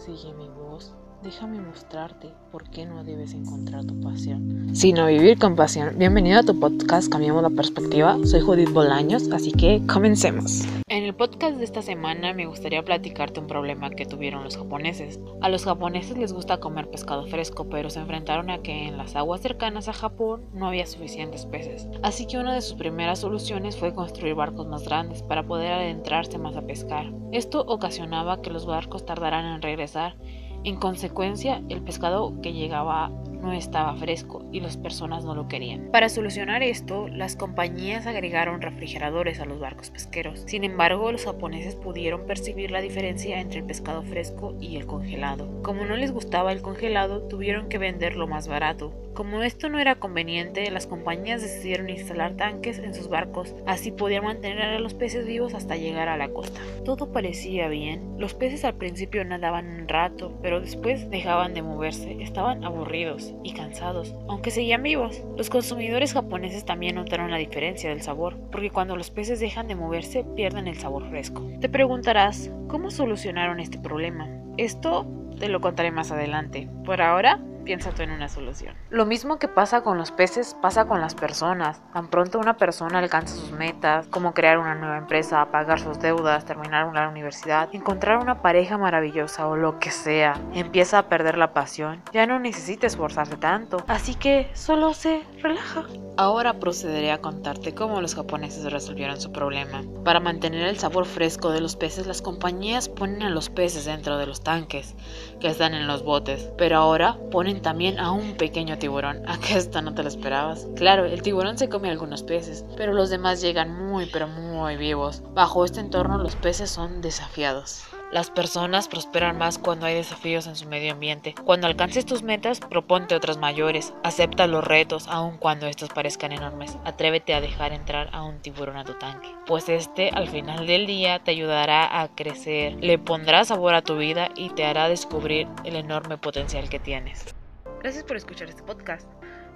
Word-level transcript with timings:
Sigue 0.00 0.32
mi 0.32 0.48
voz. 0.48 0.94
Déjame 1.22 1.60
mostrarte 1.60 2.32
por 2.50 2.70
qué 2.70 2.86
no 2.86 3.04
debes 3.04 3.34
encontrar 3.34 3.84
tu 3.84 4.00
pasión, 4.00 4.74
sino 4.74 5.04
vivir 5.06 5.38
con 5.38 5.54
pasión. 5.54 5.98
Bienvenido 5.98 6.40
a 6.40 6.42
tu 6.42 6.58
podcast 6.58 7.12
Cambiamos 7.12 7.42
la 7.42 7.50
Perspectiva. 7.50 8.16
Soy 8.24 8.40
Judith 8.40 8.72
Bolaños, 8.72 9.30
así 9.30 9.52
que 9.52 9.82
comencemos. 9.86 10.62
En 10.88 11.04
el 11.04 11.14
podcast 11.14 11.58
de 11.58 11.64
esta 11.64 11.82
semana 11.82 12.32
me 12.32 12.46
gustaría 12.46 12.82
platicarte 12.82 13.38
un 13.38 13.48
problema 13.48 13.90
que 13.90 14.06
tuvieron 14.06 14.44
los 14.44 14.56
japoneses. 14.56 15.20
A 15.42 15.50
los 15.50 15.66
japoneses 15.66 16.16
les 16.16 16.32
gusta 16.32 16.58
comer 16.58 16.88
pescado 16.88 17.26
fresco, 17.26 17.68
pero 17.68 17.90
se 17.90 18.00
enfrentaron 18.00 18.48
a 18.48 18.62
que 18.62 18.88
en 18.88 18.96
las 18.96 19.14
aguas 19.14 19.42
cercanas 19.42 19.88
a 19.88 19.92
Japón 19.92 20.46
no 20.54 20.68
había 20.68 20.86
suficientes 20.86 21.44
peces. 21.44 21.86
Así 22.02 22.26
que 22.26 22.38
una 22.38 22.54
de 22.54 22.62
sus 22.62 22.78
primeras 22.78 23.18
soluciones 23.18 23.76
fue 23.76 23.92
construir 23.92 24.36
barcos 24.36 24.66
más 24.68 24.84
grandes 24.84 25.22
para 25.22 25.46
poder 25.46 25.72
adentrarse 25.72 26.38
más 26.38 26.56
a 26.56 26.62
pescar. 26.62 27.12
Esto 27.30 27.60
ocasionaba 27.60 28.40
que 28.40 28.48
los 28.48 28.64
barcos 28.64 29.04
tardaran 29.04 29.44
en 29.44 29.60
regresar 29.60 30.16
en 30.64 30.76
consecuencia, 30.76 31.62
el 31.68 31.82
pescado 31.82 32.34
que 32.42 32.52
llegaba 32.52 33.10
no 33.40 33.52
estaba 33.52 33.96
fresco 33.96 34.44
y 34.52 34.60
las 34.60 34.76
personas 34.76 35.24
no 35.24 35.34
lo 35.34 35.48
querían. 35.48 35.90
Para 35.90 36.08
solucionar 36.08 36.62
esto, 36.62 37.08
las 37.08 37.36
compañías 37.36 38.06
agregaron 38.06 38.60
refrigeradores 38.60 39.40
a 39.40 39.46
los 39.46 39.58
barcos 39.58 39.90
pesqueros. 39.90 40.42
Sin 40.46 40.64
embargo, 40.64 41.10
los 41.10 41.24
japoneses 41.24 41.76
pudieron 41.76 42.26
percibir 42.26 42.70
la 42.70 42.82
diferencia 42.82 43.40
entre 43.40 43.60
el 43.60 43.66
pescado 43.66 44.02
fresco 44.02 44.54
y 44.60 44.76
el 44.76 44.86
congelado. 44.86 45.48
Como 45.62 45.84
no 45.84 45.96
les 45.96 46.12
gustaba 46.12 46.52
el 46.52 46.62
congelado, 46.62 47.22
tuvieron 47.22 47.68
que 47.68 47.78
venderlo 47.78 48.26
más 48.26 48.46
barato. 48.46 48.92
Como 49.14 49.42
esto 49.42 49.68
no 49.68 49.78
era 49.78 49.96
conveniente, 49.96 50.70
las 50.70 50.86
compañías 50.86 51.42
decidieron 51.42 51.90
instalar 51.90 52.36
tanques 52.36 52.78
en 52.78 52.94
sus 52.94 53.08
barcos, 53.08 53.54
así 53.66 53.90
podían 53.90 54.24
mantener 54.24 54.62
a 54.62 54.78
los 54.78 54.94
peces 54.94 55.26
vivos 55.26 55.52
hasta 55.54 55.76
llegar 55.76 56.08
a 56.08 56.16
la 56.16 56.28
costa. 56.28 56.60
Todo 56.84 57.12
parecía 57.12 57.68
bien. 57.68 58.14
Los 58.18 58.34
peces 58.34 58.64
al 58.64 58.76
principio 58.76 59.24
nadaban 59.24 59.68
un 59.68 59.88
rato, 59.88 60.38
pero 60.42 60.60
después 60.60 61.10
dejaban 61.10 61.54
de 61.54 61.62
moverse, 61.62 62.22
estaban 62.22 62.64
aburridos 62.64 63.34
y 63.42 63.52
cansados, 63.52 64.14
aunque 64.28 64.52
seguían 64.52 64.82
vivos. 64.82 65.22
Los 65.36 65.50
consumidores 65.50 66.12
japoneses 66.12 66.64
también 66.64 66.94
notaron 66.94 67.30
la 67.30 67.38
diferencia 67.38 67.90
del 67.90 68.02
sabor, 68.02 68.36
porque 68.52 68.70
cuando 68.70 68.96
los 68.96 69.10
peces 69.10 69.40
dejan 69.40 69.66
de 69.66 69.74
moverse 69.74 70.24
pierden 70.36 70.68
el 70.68 70.78
sabor 70.78 71.08
fresco. 71.10 71.46
Te 71.60 71.68
preguntarás, 71.68 72.50
¿cómo 72.68 72.90
solucionaron 72.90 73.58
este 73.58 73.78
problema? 73.78 74.28
Esto 74.56 75.06
te 75.38 75.48
lo 75.48 75.60
contaré 75.60 75.90
más 75.90 76.12
adelante. 76.12 76.68
Por 76.84 77.02
ahora, 77.02 77.40
piensa 77.70 77.92
tú 77.92 78.02
en 78.02 78.10
una 78.10 78.28
solución. 78.28 78.74
Lo 78.90 79.06
mismo 79.06 79.38
que 79.38 79.46
pasa 79.46 79.82
con 79.82 79.96
los 79.96 80.10
peces 80.10 80.56
pasa 80.60 80.86
con 80.86 81.00
las 81.00 81.14
personas. 81.14 81.80
Tan 81.92 82.08
pronto 82.08 82.40
una 82.40 82.56
persona 82.56 82.98
alcanza 82.98 83.36
sus 83.36 83.52
metas, 83.52 84.08
como 84.08 84.34
crear 84.34 84.58
una 84.58 84.74
nueva 84.74 84.98
empresa, 84.98 85.52
pagar 85.52 85.78
sus 85.78 86.00
deudas, 86.00 86.44
terminar 86.44 86.86
una 86.86 87.08
universidad, 87.08 87.68
encontrar 87.72 88.18
una 88.18 88.42
pareja 88.42 88.76
maravillosa 88.76 89.46
o 89.46 89.54
lo 89.54 89.78
que 89.78 89.92
sea, 89.92 90.34
empieza 90.52 90.98
a 90.98 91.08
perder 91.08 91.38
la 91.38 91.52
pasión, 91.52 92.02
ya 92.12 92.26
no 92.26 92.40
necesita 92.40 92.88
esforzarse 92.88 93.36
tanto, 93.36 93.84
así 93.86 94.16
que 94.16 94.50
solo 94.52 94.92
se 94.92 95.22
relaja. 95.40 95.84
Ahora 96.16 96.58
procederé 96.58 97.12
a 97.12 97.20
contarte 97.20 97.72
cómo 97.72 98.00
los 98.00 98.16
japoneses 98.16 98.70
resolvieron 98.70 99.20
su 99.20 99.30
problema. 99.30 99.82
Para 100.04 100.20
mantener 100.20 100.66
el 100.66 100.78
sabor 100.78 101.06
fresco 101.06 101.50
de 101.50 101.60
los 101.60 101.76
peces, 101.76 102.06
las 102.06 102.20
compañías 102.20 102.88
ponen 102.88 103.22
a 103.22 103.30
los 103.30 103.48
peces 103.48 103.84
dentro 103.84 104.18
de 104.18 104.26
los 104.26 104.42
tanques 104.42 104.96
que 105.40 105.48
están 105.48 105.72
en 105.72 105.86
los 105.86 106.02
botes, 106.02 106.50
pero 106.58 106.76
ahora 106.76 107.16
ponen 107.30 107.59
también 107.60 107.98
a 107.98 108.12
un 108.12 108.36
pequeño 108.36 108.78
tiburón. 108.78 109.22
¿A 109.28 109.38
qué 109.38 109.56
esto 109.56 109.82
no 109.82 109.94
te 109.94 110.02
lo 110.02 110.08
esperabas? 110.08 110.66
Claro, 110.76 111.04
el 111.04 111.22
tiburón 111.22 111.58
se 111.58 111.68
come 111.68 111.90
algunos 111.90 112.22
peces, 112.22 112.64
pero 112.76 112.92
los 112.92 113.10
demás 113.10 113.40
llegan 113.40 113.74
muy 113.86 114.06
pero 114.06 114.28
muy 114.28 114.76
vivos. 114.76 115.22
Bajo 115.34 115.64
este 115.64 115.80
entorno 115.80 116.18
los 116.18 116.36
peces 116.36 116.70
son 116.70 117.00
desafiados. 117.00 117.84
Las 118.12 118.28
personas 118.28 118.88
prosperan 118.88 119.38
más 119.38 119.58
cuando 119.58 119.86
hay 119.86 119.94
desafíos 119.94 120.48
en 120.48 120.56
su 120.56 120.68
medio 120.68 120.92
ambiente. 120.92 121.32
Cuando 121.44 121.68
alcances 121.68 122.04
tus 122.04 122.24
metas, 122.24 122.58
proponte 122.58 123.14
otras 123.14 123.36
mayores. 123.36 123.94
Acepta 124.02 124.48
los 124.48 124.64
retos, 124.64 125.06
aun 125.06 125.36
cuando 125.36 125.68
estos 125.68 125.90
parezcan 125.90 126.32
enormes. 126.32 126.76
Atrévete 126.84 127.34
a 127.34 127.40
dejar 127.40 127.72
entrar 127.72 128.10
a 128.12 128.24
un 128.24 128.40
tiburón 128.40 128.76
a 128.76 128.84
tu 128.84 128.94
tanque, 128.94 129.28
pues 129.46 129.68
este 129.68 130.10
al 130.10 130.28
final 130.28 130.66
del 130.66 130.86
día 130.86 131.20
te 131.20 131.30
ayudará 131.30 132.00
a 132.00 132.08
crecer, 132.08 132.74
le 132.80 132.98
pondrá 132.98 133.44
sabor 133.44 133.74
a 133.74 133.82
tu 133.82 133.96
vida 133.96 134.30
y 134.34 134.50
te 134.50 134.64
hará 134.64 134.88
descubrir 134.88 135.46
el 135.64 135.76
enorme 135.76 136.18
potencial 136.18 136.68
que 136.68 136.80
tienes. 136.80 137.36
Gracias 137.82 138.04
por 138.04 138.14
escuchar 138.18 138.46
este 138.50 138.62
podcast. 138.62 139.08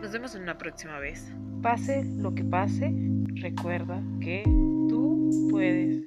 Nos 0.00 0.12
vemos 0.12 0.36
en 0.36 0.42
una 0.42 0.56
próxima 0.56 1.00
vez. 1.00 1.32
Pase 1.60 2.04
lo 2.04 2.32
que 2.32 2.44
pase, 2.44 2.94
recuerda 3.34 4.00
que 4.20 4.44
tú 4.44 5.48
puedes. 5.50 6.00